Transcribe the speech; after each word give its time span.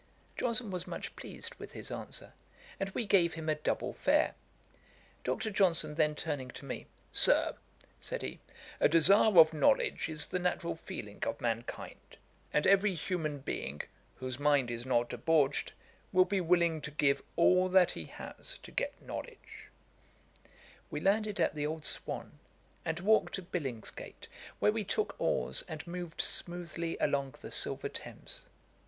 Johnson 0.35 0.71
was 0.71 0.87
much 0.87 1.15
pleased 1.15 1.53
with 1.59 1.73
his 1.73 1.91
answer, 1.91 2.33
and 2.79 2.89
we 2.89 3.05
gave 3.05 3.35
him 3.35 3.47
a 3.47 3.53
double 3.53 3.93
fare. 3.93 4.33
Dr. 5.23 5.51
Johnson 5.51 5.93
then 5.93 6.15
turning 6.15 6.49
to 6.49 6.65
me, 6.65 6.87
'Sir, 7.13 7.53
(said 7.99 8.23
he) 8.23 8.39
a 8.79 8.89
desire 8.89 9.37
of 9.37 9.53
knowledge 9.53 10.09
is 10.09 10.25
the 10.25 10.39
natural 10.39 10.75
feeling 10.75 11.23
of 11.23 11.39
mankind; 11.39 12.17
and 12.51 12.65
every 12.65 12.95
human 12.95 13.41
being, 13.41 13.81
whose 14.15 14.39
mind 14.39 14.71
is 14.71 14.87
not 14.87 15.07
debauched, 15.07 15.71
will 16.11 16.25
be 16.25 16.41
willing 16.41 16.81
to 16.81 16.89
give 16.89 17.21
all 17.35 17.69
that 17.69 17.91
he 17.91 18.05
has 18.05 18.57
to 18.63 18.71
get 18.71 18.99
knowledge.' 19.03 19.67
We 20.89 20.99
landed 20.99 21.39
at 21.39 21.53
the 21.53 21.67
Old 21.67 21.85
Swan, 21.85 22.39
and 22.83 22.99
walked 23.01 23.35
to 23.35 23.43
Billingsgate, 23.43 24.27
where 24.57 24.71
we 24.71 24.83
took 24.83 25.15
oars, 25.19 25.63
and 25.67 25.85
moved 25.85 26.21
smoothly 26.21 26.97
along 26.99 27.35
the 27.41 27.51
silver 27.51 27.87
Thames. 27.87 28.47